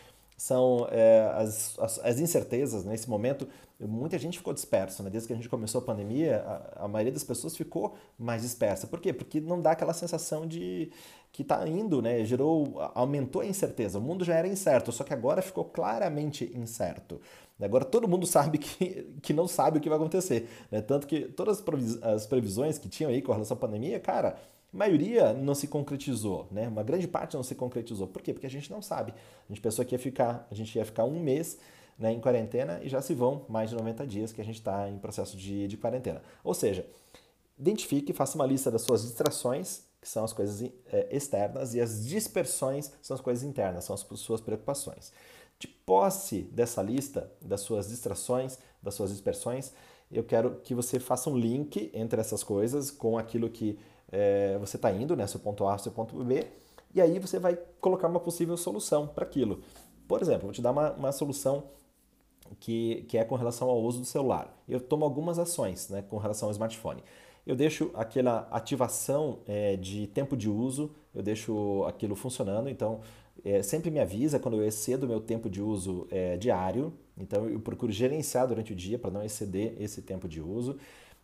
são 0.42 0.88
é, 0.90 1.32
as, 1.36 1.78
as, 1.78 2.00
as, 2.00 2.18
incertezas. 2.18 2.84
Nesse 2.84 3.08
momento, 3.08 3.46
muita 3.78 4.18
gente 4.18 4.38
ficou 4.38 4.52
dispersa. 4.52 5.00
Né? 5.00 5.08
Desde 5.08 5.28
que 5.28 5.32
a 5.32 5.36
gente 5.36 5.48
começou 5.48 5.80
a 5.80 5.84
pandemia, 5.84 6.42
a, 6.44 6.84
a, 6.84 6.88
maioria 6.88 7.12
das 7.12 7.22
pessoas 7.22 7.56
ficou 7.56 7.94
mais 8.18 8.42
dispersa. 8.42 8.88
Por 8.88 9.00
quê? 9.00 9.12
Porque 9.12 9.40
não 9.40 9.62
dá 9.62 9.70
aquela 9.70 9.92
sensação 9.92 10.44
de 10.44 10.90
que 11.30 11.42
está 11.42 11.64
indo, 11.68 12.02
né? 12.02 12.24
gerou, 12.24 12.74
aumentou 12.92 13.42
a 13.42 13.46
incerteza. 13.46 14.00
O 14.00 14.02
mundo 14.02 14.24
já 14.24 14.34
era 14.34 14.48
incerto, 14.48 14.90
só 14.90 15.04
que 15.04 15.14
agora 15.14 15.40
ficou 15.42 15.64
claramente 15.64 16.50
incerto. 16.56 17.20
Agora 17.60 17.84
todo 17.84 18.08
mundo 18.08 18.26
sabe 18.26 18.58
que, 18.58 19.14
que 19.22 19.32
não 19.32 19.46
sabe 19.46 19.78
o 19.78 19.80
que 19.80 19.88
vai 19.88 19.96
acontecer. 19.96 20.48
Né? 20.72 20.80
Tanto 20.80 21.06
que 21.06 21.20
todas 21.20 21.62
as 22.02 22.26
previsões 22.26 22.78
que 22.78 22.88
tinham 22.88 23.12
aí 23.12 23.22
com 23.22 23.30
relação 23.30 23.56
à 23.56 23.60
pandemia, 23.60 24.00
cara, 24.00 24.36
a 24.72 24.76
maioria 24.76 25.32
não 25.34 25.54
se 25.54 25.69
concretizou, 25.69 26.48
né? 26.50 26.66
Uma 26.66 26.82
grande 26.82 27.06
parte 27.06 27.36
não 27.36 27.42
se 27.42 27.54
concretizou. 27.54 28.06
Por 28.06 28.22
quê? 28.22 28.32
Porque 28.32 28.46
a 28.46 28.50
gente 28.50 28.70
não 28.70 28.80
sabe. 28.80 29.12
A 29.12 29.52
gente 29.52 29.60
pensou 29.60 29.84
que 29.84 29.94
ia 29.94 29.98
ficar, 29.98 30.46
a 30.50 30.54
gente 30.54 30.74
ia 30.76 30.84
ficar 30.84 31.04
um 31.04 31.20
mês 31.20 31.58
né, 31.98 32.10
em 32.10 32.20
quarentena 32.20 32.80
e 32.82 32.88
já 32.88 33.02
se 33.02 33.12
vão 33.14 33.44
mais 33.48 33.69
de 33.70 33.76
90 33.76 34.06
dias 34.06 34.32
que 34.32 34.40
a 34.40 34.44
gente 34.44 34.56
está 34.56 34.88
em 34.88 34.98
processo 34.98 35.36
de, 35.36 35.69
de 35.69 35.76
quarentena. 35.76 36.22
Ou 36.42 36.54
seja, 36.54 36.86
identifique, 37.58 38.14
faça 38.14 38.34
uma 38.34 38.46
lista 38.46 38.70
das 38.70 38.82
suas 38.82 39.02
distrações, 39.02 39.82
que 40.00 40.08
são 40.08 40.24
as 40.24 40.32
coisas 40.32 40.70
é, 40.90 41.08
externas, 41.14 41.75
e 41.75 41.80
as 41.80 42.04
dispersões 42.06 42.90
são 43.02 43.14
as 43.14 43.20
coisas 43.20 43.44
internas, 43.44 43.84
são 43.84 43.94
as 43.94 44.00
suas 44.18 44.40
preocupações. 44.40 45.12
De 45.58 45.68
posse 45.68 46.42
dessa 46.42 46.82
lista, 46.82 47.30
das 47.40 47.60
suas 47.60 47.88
distrações, 47.88 48.58
das 48.82 48.94
suas 48.94 49.10
dispersões, 49.10 49.72
eu 50.10 50.25
quero 50.25 50.56
que 50.64 50.75
você 50.75 50.98
faça 50.98 51.30
um 51.30 51.38
link 51.38 51.90
entre 51.94 52.20
essas 52.20 52.42
coisas 52.42 52.90
com 52.90 53.16
aquilo 53.16 53.48
que 53.48 53.78
é, 54.12 54.59
você 54.59 54.76
está 54.76 54.93
indo, 54.93 55.17
né, 55.17 55.26
seu 55.26 55.41
ponto 55.41 55.67
A, 55.67 55.79
seu 55.79 55.91
ponto 55.91 56.23
B, 56.23 56.47
e 56.94 57.00
aí 57.00 57.19
você 57.19 57.38
vai 57.38 57.59
colocar 57.81 58.06
uma 58.06 58.20
possível 58.20 58.56
solução 58.56 59.06
para 59.06 59.25
aquilo. 59.25 59.62
Por 60.06 60.20
exemplo, 60.20 60.43
vou 60.43 60.53
te 60.53 60.61
dar 60.61 60.70
uma, 60.70 60.93
uma 60.93 61.11
solução 61.11 61.64
que, 62.61 63.05
que 63.09 63.17
é 63.17 63.25
com 63.25 63.35
relação 63.35 63.69
ao 63.69 63.81
uso 63.81 64.00
do 64.00 64.05
celular. 64.05 64.55
Eu 64.69 64.79
tomo 64.79 65.05
algumas 65.05 65.38
ações 65.38 65.88
né, 65.88 66.03
com 66.03 66.19
relação 66.19 66.49
ao 66.49 66.53
smartphone. 66.53 67.03
Eu 67.47 67.56
deixo 67.56 67.91
aquela 67.94 68.47
ativação 68.50 69.38
é, 69.47 69.76
de 69.76 70.06
tempo 70.06 70.37
de 70.37 70.49
uso, 70.49 70.93
eu 71.14 71.23
deixo 71.23 71.85
aquilo 71.88 72.14
funcionando, 72.14 72.69
então 72.69 73.00
é, 73.44 73.62
sempre 73.62 73.91
me 73.91 73.99
avisa 73.99 74.38
quando 74.38 74.59
eu 74.59 74.64
excedo 74.64 75.09
meu 75.09 75.20
tempo 75.20 75.50
de 75.50 75.61
uso 75.61 76.06
é, 76.11 76.37
diário, 76.37 76.93
então 77.19 77.49
eu 77.49 77.59
procuro 77.59 77.91
gerenciar 77.91 78.47
durante 78.47 78.73
o 78.73 78.76
dia 78.76 78.99
para 78.99 79.11
não 79.11 79.25
exceder 79.25 79.75
esse 79.81 80.02
tempo 80.02 80.28
de 80.28 80.40
uso. 80.40 80.78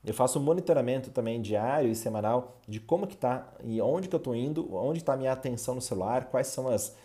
Eu 0.08 0.14
faço 0.14 0.38
um 0.38 0.42
monitoramento 0.42 1.10
também 1.10 1.42
diário 1.42 1.90
e 1.90 1.94
semanal 1.94 2.56
de 2.66 2.80
como 2.80 3.06
que 3.06 3.14
está 3.14 3.52
e 3.62 3.78
onde 3.82 4.08
que 4.08 4.14
eu 4.14 4.18
estou 4.18 4.34
indo, 4.34 4.74
onde 4.74 5.00
está 5.00 5.12
a 5.12 5.16
minha 5.18 5.32
atenção 5.32 5.74
no 5.74 5.82
celular, 5.82 6.30
quais 6.30 6.46
são 6.46 6.66
as 6.66 6.96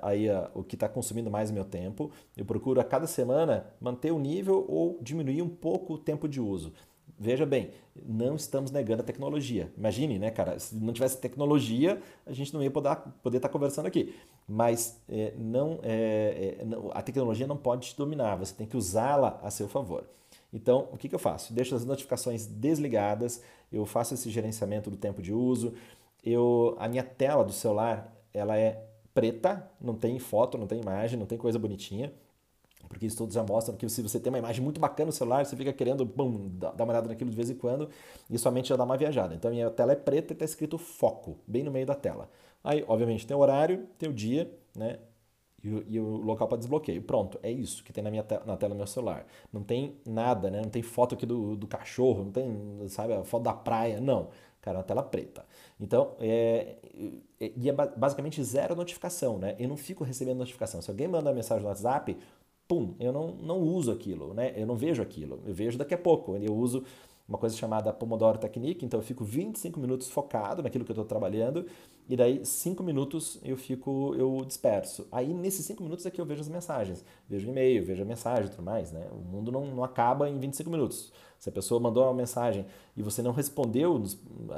aí 0.00 0.26
o 0.54 0.62
que 0.64 0.74
está 0.74 0.88
consumindo 0.88 1.30
mais 1.30 1.50
meu 1.50 1.64
tempo. 1.64 2.10
Eu 2.34 2.46
procuro 2.46 2.80
a 2.80 2.84
cada 2.84 3.06
semana 3.06 3.66
manter 3.78 4.10
o 4.10 4.18
nível 4.18 4.64
ou 4.68 4.98
diminuir 5.02 5.42
um 5.42 5.50
pouco 5.50 5.94
o 5.94 5.98
tempo 5.98 6.26
de 6.26 6.40
uso. 6.40 6.72
Veja 7.18 7.44
bem, 7.44 7.72
não 7.94 8.36
estamos 8.36 8.70
negando 8.70 9.02
a 9.02 9.04
tecnologia. 9.04 9.70
Imagine, 9.76 10.18
né, 10.18 10.30
cara? 10.30 10.58
Se 10.58 10.74
não 10.76 10.94
tivesse 10.94 11.18
tecnologia, 11.18 12.00
a 12.24 12.32
gente 12.32 12.54
não 12.54 12.62
ia 12.62 12.70
poder, 12.70 12.96
poder 13.22 13.36
estar 13.36 13.48
tá 13.48 13.52
conversando 13.52 13.84
aqui. 13.84 14.14
Mas 14.48 14.98
é, 15.10 15.34
não, 15.36 15.78
é, 15.82 16.56
é, 16.58 16.66
a 16.92 17.02
tecnologia 17.02 17.46
não 17.46 17.56
pode 17.56 17.90
te 17.90 17.96
dominar, 17.96 18.36
você 18.36 18.54
tem 18.54 18.66
que 18.66 18.78
usá-la 18.78 19.38
a 19.42 19.50
seu 19.50 19.68
favor. 19.68 20.06
Então, 20.56 20.88
o 20.90 20.96
que, 20.96 21.06
que 21.06 21.14
eu 21.14 21.18
faço? 21.18 21.52
Deixo 21.52 21.74
as 21.74 21.84
notificações 21.84 22.46
desligadas, 22.46 23.42
eu 23.70 23.84
faço 23.84 24.14
esse 24.14 24.30
gerenciamento 24.30 24.90
do 24.90 24.96
tempo 24.96 25.20
de 25.20 25.30
uso, 25.30 25.74
eu, 26.24 26.74
a 26.78 26.88
minha 26.88 27.02
tela 27.02 27.44
do 27.44 27.52
celular 27.52 28.10
ela 28.32 28.56
é 28.56 28.82
preta, 29.12 29.70
não 29.78 29.94
tem 29.94 30.18
foto, 30.18 30.56
não 30.56 30.66
tem 30.66 30.80
imagem, 30.80 31.18
não 31.18 31.26
tem 31.26 31.36
coisa 31.36 31.58
bonitinha, 31.58 32.10
porque 32.88 33.04
estudos 33.04 33.34
já 33.34 33.42
mostram 33.42 33.76
que 33.76 33.86
se 33.90 34.00
você 34.00 34.18
tem 34.18 34.32
uma 34.32 34.38
imagem 34.38 34.64
muito 34.64 34.80
bacana 34.80 35.08
no 35.08 35.12
celular, 35.12 35.44
você 35.44 35.54
fica 35.54 35.74
querendo 35.74 36.06
bum, 36.06 36.48
dar 36.58 36.72
uma 36.72 36.92
olhada 36.92 37.08
naquilo 37.08 37.28
de 37.28 37.36
vez 37.36 37.50
em 37.50 37.54
quando 37.54 37.90
e 38.30 38.38
sua 38.38 38.50
mente 38.50 38.70
já 38.70 38.76
dá 38.76 38.84
uma 38.84 38.96
viajada. 38.96 39.34
Então, 39.34 39.50
a 39.50 39.52
minha 39.52 39.70
tela 39.70 39.92
é 39.92 39.96
preta 39.96 40.32
e 40.32 40.34
está 40.34 40.44
escrito 40.46 40.78
foco, 40.78 41.36
bem 41.46 41.62
no 41.62 41.70
meio 41.70 41.84
da 41.84 41.94
tela. 41.94 42.30
Aí, 42.64 42.82
obviamente, 42.88 43.26
tem 43.26 43.36
o 43.36 43.40
horário, 43.40 43.86
tem 43.98 44.08
o 44.08 44.12
dia, 44.14 44.50
né? 44.74 44.98
E 45.88 46.00
o, 46.00 46.16
local 46.16 46.48
para 46.48 46.58
desbloqueio. 46.58 47.02
Pronto, 47.02 47.38
é 47.42 47.50
isso 47.50 47.82
que 47.82 47.92
tem 47.92 48.02
na 48.02 48.10
minha 48.10 48.22
te 48.22 48.38
na 48.46 48.56
tela 48.56 48.74
do 48.74 48.78
meu 48.78 48.86
celular. 48.86 49.26
Não 49.52 49.62
tem 49.62 49.96
nada, 50.06 50.50
né? 50.50 50.62
Não 50.62 50.70
tem 50.70 50.82
foto 50.82 51.14
aqui 51.14 51.26
do, 51.26 51.56
do 51.56 51.66
cachorro, 51.66 52.24
não 52.24 52.32
tem, 52.32 52.88
sabe, 52.88 53.12
a 53.14 53.24
foto 53.24 53.42
da 53.42 53.52
praia, 53.52 54.00
não. 54.00 54.28
Cara, 54.60 54.78
é 54.78 54.80
uma 54.80 54.84
tela 54.84 55.02
preta. 55.02 55.44
Então, 55.80 56.14
é, 56.18 56.76
é, 57.40 57.52
e 57.56 57.68
é 57.68 57.72
basicamente 57.72 58.42
zero 58.42 58.74
notificação, 58.74 59.38
né? 59.38 59.54
Eu 59.58 59.68
não 59.68 59.76
fico 59.76 60.02
recebendo 60.02 60.38
notificação. 60.38 60.82
Se 60.82 60.90
alguém 60.90 61.06
manda 61.06 61.28
uma 61.28 61.34
mensagem 61.34 61.62
no 61.62 61.68
WhatsApp, 61.68 62.16
pum, 62.66 62.94
eu 62.98 63.12
não, 63.12 63.28
não 63.28 63.60
uso 63.60 63.92
aquilo, 63.92 64.34
né? 64.34 64.52
Eu 64.56 64.66
não 64.66 64.76
vejo 64.76 65.00
aquilo, 65.02 65.40
eu 65.46 65.54
vejo 65.54 65.78
daqui 65.78 65.94
a 65.94 65.98
pouco. 65.98 66.36
Eu 66.36 66.54
uso 66.56 66.84
uma 67.28 67.38
coisa 67.38 67.56
chamada 67.56 67.92
Pomodoro 67.92 68.38
Technique, 68.38 68.84
então 68.84 69.00
eu 69.00 69.04
fico 69.04 69.24
25 69.24 69.80
minutos 69.80 70.08
focado 70.08 70.62
naquilo 70.62 70.84
que 70.84 70.90
eu 70.90 70.94
estou 70.94 71.04
trabalhando 71.04 71.66
e 72.08 72.16
daí 72.16 72.44
5 72.44 72.82
minutos 72.84 73.40
eu 73.42 73.56
fico, 73.56 74.14
eu 74.16 74.44
disperso. 74.46 75.08
Aí 75.10 75.34
nesses 75.34 75.66
5 75.66 75.82
minutos 75.82 76.06
é 76.06 76.10
que 76.10 76.20
eu 76.20 76.24
vejo 76.24 76.40
as 76.40 76.48
mensagens, 76.48 77.04
vejo 77.28 77.48
o 77.48 77.50
e-mail, 77.50 77.84
vejo 77.84 78.02
a 78.02 78.06
mensagem 78.06 78.46
e 78.46 78.50
tudo 78.50 78.62
mais, 78.62 78.92
né? 78.92 79.08
O 79.10 79.16
mundo 79.16 79.50
não, 79.50 79.66
não 79.66 79.82
acaba 79.82 80.28
em 80.30 80.38
25 80.38 80.70
minutos. 80.70 81.12
Se 81.38 81.48
a 81.48 81.52
pessoa 81.52 81.80
mandou 81.80 82.04
uma 82.04 82.14
mensagem 82.14 82.64
e 82.96 83.02
você 83.02 83.22
não 83.22 83.32
respondeu 83.32 84.02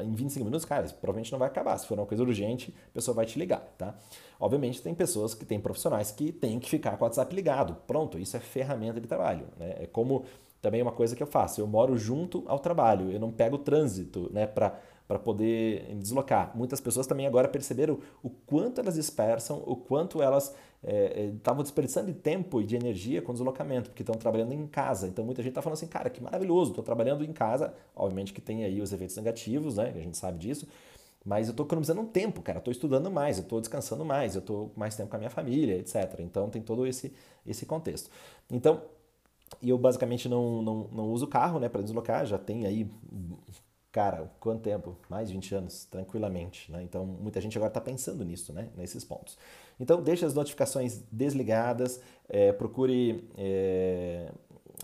em 0.03 0.15
25 0.15 0.45
minutos, 0.45 0.65
cara, 0.65 0.85
provavelmente 1.01 1.33
não 1.33 1.39
vai 1.39 1.49
acabar. 1.49 1.77
Se 1.79 1.87
for 1.87 1.99
uma 1.99 2.07
coisa 2.07 2.23
urgente, 2.23 2.75
a 2.91 2.95
pessoa 2.95 3.15
vai 3.15 3.27
te 3.27 3.39
ligar, 3.39 3.61
tá? 3.79 3.97
Obviamente 4.39 4.81
tem 4.83 4.95
pessoas 4.95 5.35
que 5.35 5.45
têm 5.45 5.59
profissionais 5.59 6.11
que 6.11 6.31
têm 6.31 6.61
que 6.61 6.69
ficar 6.69 6.97
com 6.97 7.05
o 7.05 7.07
WhatsApp 7.07 7.35
ligado. 7.35 7.77
Pronto, 7.87 8.19
isso 8.19 8.37
é 8.37 8.41
ferramenta 8.41 9.01
de 9.01 9.09
trabalho, 9.09 9.47
né? 9.59 9.77
É 9.81 9.87
como 9.87 10.25
também 10.61 10.83
uma 10.83 10.93
coisa 10.93 11.15
que 11.15 11.23
eu 11.23 11.27
faço. 11.27 11.61
Eu 11.61 11.67
moro 11.67 11.97
junto 11.97 12.45
ao 12.47 12.59
trabalho, 12.59 13.11
eu 13.11 13.21
não 13.21 13.31
pego 13.31 13.59
trânsito 13.59 14.31
né, 14.33 14.47
para 14.47 15.19
poder 15.19 15.87
me 15.95 16.01
deslocar. 16.01 16.57
Muitas 16.57 16.81
pessoas 16.81 17.07
também 17.07 17.27
agora 17.27 17.49
perceberam 17.49 17.99
o 18.23 18.31
quanto 18.31 18.81
elas 18.81 18.95
dispersam, 18.95 19.63
o 19.67 19.77
quanto 19.77 20.23
elas 20.23 20.55
estavam 20.83 21.61
é, 21.61 21.63
é 21.63 21.65
desperdiçando 21.65 22.13
de 22.13 22.19
tempo 22.19 22.61
e 22.61 22.65
de 22.65 22.77
energia 22.77 23.21
com 23.21 23.33
deslocamento, 23.33 23.91
porque 23.91 24.03
estão 24.03 24.15
trabalhando 24.15 24.53
em 24.53 24.67
casa. 24.67 25.09
Então 25.09 25.25
muita 25.25 25.43
gente 25.43 25.51
está 25.51 25.63
falando 25.63 25.77
assim, 25.77 25.87
cara, 25.87 26.09
que 26.11 26.23
maravilhoso, 26.23 26.71
estou 26.71 26.85
trabalhando 26.85 27.25
em 27.25 27.33
casa. 27.33 27.75
Obviamente 27.95 28.33
que 28.33 28.41
tem 28.41 28.65
aí 28.65 28.81
os 28.81 28.93
efeitos 28.93 29.17
negativos, 29.17 29.77
né? 29.77 29.93
A 29.95 30.01
gente 30.01 30.17
sabe 30.17 30.39
disso. 30.39 30.67
Mas 31.25 31.49
eu 31.49 31.51
estou 31.51 31.67
economizando 31.67 32.01
um 32.01 32.07
tempo, 32.07 32.41
cara. 32.41 32.59
Estou 32.59 32.73
estudando 32.73 33.11
mais, 33.11 33.39
eu 33.39 33.43
estou 33.43 33.61
descansando 33.61 34.05
mais, 34.05 34.35
eu 34.35 34.39
estou 34.39 34.73
mais 34.77 34.97
tempo 34.97 35.11
com 35.11 35.17
a 35.17 35.19
minha 35.19 35.31
família, 35.31 35.77
etc. 35.77 36.21
Então 36.21 36.49
tem 36.49 36.63
todo 36.63 36.87
esse, 36.87 37.13
esse 37.47 37.67
contexto. 37.67 38.09
Então, 38.51 38.81
e 39.61 39.71
eu 39.71 39.79
basicamente 39.79 40.29
não, 40.29 40.63
não, 40.63 40.89
não 40.93 41.11
uso 41.11 41.27
carro 41.27 41.59
né, 41.59 41.69
para 41.69 41.83
deslocar, 41.83 42.27
já 42.27 42.39
tem 42.39 42.67
aí, 42.67 42.91
cara, 43.91 44.31
quanto 44.39 44.63
tempo? 44.63 44.97
Mais 45.09 45.29
de 45.29 45.35
20 45.35 45.55
anos, 45.55 45.85
tranquilamente. 45.87 46.71
Né? 46.71 46.83
Então 46.83 47.05
muita 47.05 47.41
gente 47.41 47.57
agora 47.57 47.71
está 47.71 47.81
pensando 47.81 48.25
nisso, 48.25 48.53
né, 48.53 48.69
nesses 48.77 49.05
pontos. 49.05 49.39
Então 49.81 50.03
deixe 50.03 50.25
as 50.25 50.35
notificações 50.35 51.03
desligadas, 51.11 52.01
é, 52.29 52.53
procure 52.53 53.29
é, 53.37 54.31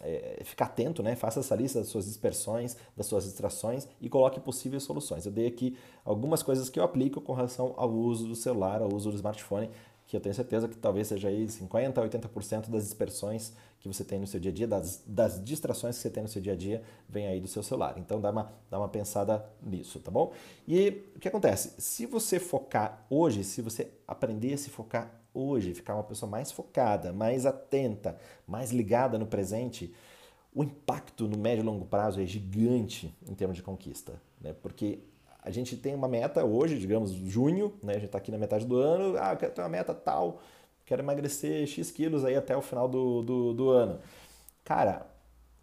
é, 0.02 0.42
ficar 0.44 0.66
atento, 0.66 1.02
né? 1.02 1.14
faça 1.14 1.40
essa 1.40 1.54
lista 1.54 1.78
das 1.78 1.88
suas 1.88 2.06
dispersões, 2.06 2.76
das 2.96 3.06
suas 3.06 3.24
distrações 3.24 3.88
e 4.00 4.08
coloque 4.08 4.40
possíveis 4.40 4.82
soluções. 4.82 5.26
Eu 5.26 5.32
dei 5.32 5.46
aqui 5.46 5.76
algumas 6.04 6.42
coisas 6.42 6.68
que 6.68 6.78
eu 6.78 6.84
aplico 6.84 7.20
com 7.20 7.32
relação 7.32 7.74
ao 7.76 7.90
uso 7.90 8.26
do 8.26 8.34
celular, 8.34 8.82
ao 8.82 8.92
uso 8.92 9.10
do 9.10 9.16
smartphone 9.16 9.70
que 10.06 10.16
eu 10.16 10.20
tenho 10.20 10.34
certeza 10.34 10.68
que 10.68 10.76
talvez 10.76 11.08
seja 11.08 11.28
aí 11.28 11.46
50% 11.46 11.98
a 11.98 12.08
80% 12.08 12.70
das 12.70 12.84
dispersões 12.84 13.52
que 13.80 13.88
você 13.88 14.04
tem 14.04 14.18
no 14.18 14.26
seu 14.26 14.40
dia 14.40 14.50
a 14.50 14.54
dia, 14.54 14.66
das, 14.66 15.02
das 15.06 15.42
distrações 15.42 15.96
que 15.96 16.02
você 16.02 16.10
tem 16.10 16.22
no 16.22 16.28
seu 16.28 16.40
dia 16.40 16.52
a 16.52 16.56
dia, 16.56 16.82
vem 17.08 17.26
aí 17.26 17.40
do 17.40 17.48
seu 17.48 17.62
celular. 17.62 17.94
Então 17.98 18.20
dá 18.20 18.30
uma, 18.30 18.52
dá 18.70 18.78
uma 18.78 18.88
pensada 18.88 19.44
nisso, 19.62 20.00
tá 20.00 20.10
bom? 20.10 20.32
E 20.66 21.04
o 21.16 21.20
que 21.20 21.28
acontece? 21.28 21.74
Se 21.78 22.06
você 22.06 22.38
focar 22.38 23.04
hoje, 23.10 23.44
se 23.44 23.60
você 23.60 23.90
aprender 24.06 24.54
a 24.54 24.58
se 24.58 24.70
focar 24.70 25.10
hoje, 25.34 25.74
ficar 25.74 25.94
uma 25.94 26.04
pessoa 26.04 26.30
mais 26.30 26.52
focada, 26.52 27.12
mais 27.12 27.44
atenta, 27.44 28.16
mais 28.46 28.70
ligada 28.70 29.18
no 29.18 29.26
presente, 29.26 29.92
o 30.54 30.62
impacto 30.62 31.26
no 31.26 31.36
médio 31.36 31.62
e 31.62 31.66
longo 31.66 31.84
prazo 31.84 32.20
é 32.20 32.26
gigante 32.26 33.12
em 33.28 33.34
termos 33.34 33.56
de 33.56 33.62
conquista, 33.62 34.14
né? 34.40 34.54
Porque 34.62 35.00
a 35.44 35.50
gente 35.50 35.76
tem 35.76 35.94
uma 35.94 36.08
meta 36.08 36.42
hoje, 36.44 36.78
digamos, 36.78 37.12
junho, 37.12 37.74
né? 37.82 37.92
A 37.92 37.96
gente 37.96 38.06
está 38.06 38.18
aqui 38.18 38.32
na 38.32 38.38
metade 38.38 38.64
do 38.64 38.76
ano, 38.76 39.16
ah, 39.18 39.32
eu 39.32 39.36
quero 39.36 39.52
ter 39.52 39.60
uma 39.60 39.68
meta 39.68 39.92
tal, 39.94 40.40
quero 40.86 41.02
emagrecer 41.02 41.66
X 41.66 41.90
quilos 41.90 42.24
aí 42.24 42.34
até 42.34 42.56
o 42.56 42.62
final 42.62 42.88
do, 42.88 43.22
do, 43.22 43.52
do 43.52 43.68
ano. 43.68 44.00
Cara, 44.64 45.06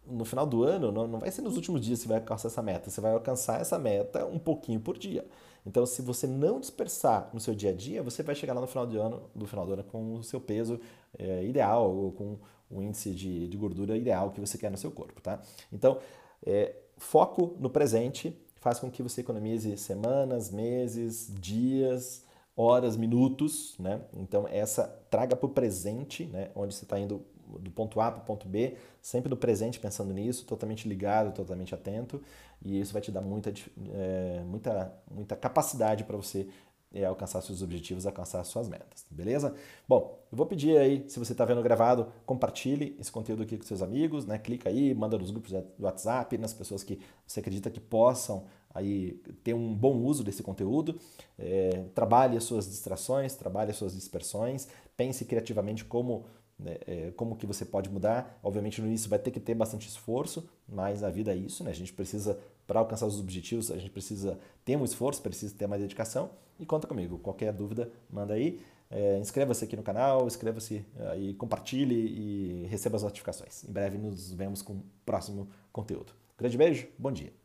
no 0.06 0.24
final 0.24 0.46
do 0.46 0.62
ano, 0.62 0.92
não, 0.92 1.08
não 1.08 1.18
vai 1.18 1.32
ser 1.32 1.42
nos 1.42 1.56
últimos 1.56 1.80
dias 1.80 1.98
que 1.98 2.04
você 2.04 2.08
vai 2.08 2.18
alcançar 2.18 2.48
essa 2.48 2.62
meta, 2.62 2.90
você 2.90 3.00
vai 3.00 3.12
alcançar 3.12 3.60
essa 3.60 3.76
meta 3.76 4.24
um 4.24 4.38
pouquinho 4.38 4.78
por 4.80 4.96
dia. 4.96 5.26
Então, 5.66 5.84
se 5.84 6.00
você 6.00 6.26
não 6.26 6.60
dispersar 6.60 7.30
no 7.32 7.40
seu 7.40 7.54
dia 7.54 7.70
a 7.70 7.72
dia, 7.72 8.02
você 8.02 8.22
vai 8.22 8.34
chegar 8.34 8.54
lá 8.54 8.60
no 8.60 8.66
final 8.68 8.86
do 8.86 9.00
ano, 9.00 9.30
do 9.34 9.46
final 9.46 9.66
do 9.66 9.72
ano 9.72 9.84
com 9.84 10.14
o 10.14 10.22
seu 10.22 10.40
peso 10.40 10.80
é, 11.18 11.44
ideal, 11.44 11.92
ou 11.92 12.12
com 12.12 12.38
o 12.70 12.82
índice 12.82 13.10
de, 13.10 13.48
de 13.48 13.56
gordura 13.56 13.96
ideal 13.96 14.30
que 14.30 14.40
você 14.40 14.56
quer 14.56 14.70
no 14.70 14.76
seu 14.76 14.90
corpo, 14.90 15.20
tá? 15.20 15.40
Então, 15.72 15.98
é, 16.44 16.74
foco 16.96 17.56
no 17.60 17.68
presente, 17.68 18.36
faz 18.62 18.78
com 18.78 18.88
que 18.88 19.02
você 19.02 19.20
economize 19.22 19.76
semanas, 19.76 20.50
meses, 20.50 21.30
dias, 21.40 22.22
horas, 22.56 22.96
minutos, 22.96 23.74
né? 23.76 24.00
Então 24.14 24.46
essa 24.48 24.84
traga 25.10 25.34
para 25.34 25.46
o 25.46 25.50
presente, 25.50 26.24
né? 26.26 26.50
Onde 26.54 26.72
você 26.72 26.84
está 26.84 26.98
indo 26.98 27.26
do 27.58 27.72
ponto 27.72 28.00
A 28.00 28.10
para 28.10 28.22
o 28.22 28.24
ponto 28.24 28.48
B, 28.48 28.76
sempre 29.00 29.28
no 29.28 29.36
presente 29.36 29.80
pensando 29.80 30.14
nisso, 30.14 30.46
totalmente 30.46 30.88
ligado, 30.88 31.34
totalmente 31.34 31.74
atento, 31.74 32.22
e 32.64 32.80
isso 32.80 32.92
vai 32.92 33.02
te 33.02 33.10
dar 33.10 33.20
muita, 33.20 33.52
é, 33.92 34.42
muita, 34.46 34.94
muita 35.10 35.34
capacidade 35.34 36.04
para 36.04 36.16
você 36.16 36.46
é, 36.94 37.04
alcançar 37.04 37.40
seus 37.40 37.62
objetivos, 37.62 38.06
alcançar 38.06 38.42
suas 38.44 38.68
metas, 38.68 39.06
beleza? 39.10 39.54
Bom, 39.88 40.18
eu 40.30 40.36
vou 40.36 40.46
pedir 40.46 40.76
aí, 40.76 41.04
se 41.08 41.18
você 41.18 41.32
está 41.32 41.44
vendo 41.44 41.62
gravado, 41.62 42.12
compartilhe 42.26 42.96
esse 43.00 43.10
conteúdo 43.10 43.42
aqui 43.42 43.56
com 43.56 43.64
seus 43.64 43.82
amigos, 43.82 44.26
né? 44.26 44.38
Clica 44.38 44.68
aí, 44.68 44.94
manda 44.94 45.16
nos 45.18 45.30
grupos 45.30 45.52
do 45.52 45.64
WhatsApp, 45.80 46.36
nas 46.38 46.52
pessoas 46.52 46.82
que 46.84 47.00
você 47.26 47.40
acredita 47.40 47.70
que 47.70 47.80
possam 47.80 48.44
aí 48.74 49.20
ter 49.42 49.54
um 49.54 49.74
bom 49.74 49.96
uso 49.98 50.22
desse 50.24 50.42
conteúdo. 50.42 50.98
É, 51.38 51.84
trabalhe 51.94 52.36
as 52.36 52.44
suas 52.44 52.68
distrações, 52.68 53.34
trabalhe 53.34 53.70
as 53.70 53.76
suas 53.76 53.94
dispersões, 53.94 54.68
pense 54.96 55.24
criativamente 55.24 55.84
como 55.84 56.24
né, 56.58 56.76
é, 56.86 57.10
como 57.16 57.36
que 57.36 57.46
você 57.46 57.64
pode 57.64 57.90
mudar. 57.90 58.38
Obviamente 58.42 58.80
no 58.80 58.86
início 58.86 59.08
vai 59.08 59.18
ter 59.18 59.30
que 59.30 59.40
ter 59.40 59.54
bastante 59.54 59.88
esforço, 59.88 60.48
mas 60.68 61.02
a 61.02 61.10
vida 61.10 61.32
é 61.32 61.36
isso, 61.36 61.64
né? 61.64 61.70
A 61.70 61.74
gente 61.74 61.92
precisa 61.92 62.38
para 62.66 62.80
alcançar 62.80 63.06
os 63.06 63.18
objetivos, 63.18 63.70
a 63.70 63.76
gente 63.76 63.90
precisa 63.90 64.38
ter 64.64 64.76
um 64.76 64.84
esforço, 64.84 65.20
precisa 65.20 65.54
ter 65.54 65.66
mais 65.66 65.82
dedicação. 65.82 66.30
E 66.62 66.66
conta 66.66 66.86
comigo. 66.86 67.18
Qualquer 67.18 67.52
dúvida, 67.52 67.90
manda 68.08 68.34
aí. 68.34 68.60
É, 68.88 69.18
Inscreva-se 69.18 69.64
aqui 69.64 69.74
no 69.74 69.82
canal, 69.82 70.28
inscreva-se 70.28 70.86
e 71.18 71.34
compartilhe 71.34 71.94
e 71.96 72.66
receba 72.66 72.96
as 72.96 73.02
notificações. 73.02 73.64
Em 73.64 73.72
breve 73.72 73.98
nos 73.98 74.32
vemos 74.32 74.62
com 74.62 74.74
o 74.74 74.84
próximo 75.04 75.48
conteúdo. 75.72 76.12
Grande 76.38 76.56
beijo, 76.56 76.86
bom 76.96 77.10
dia. 77.10 77.41